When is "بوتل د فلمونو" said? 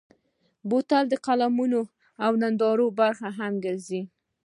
0.69-1.81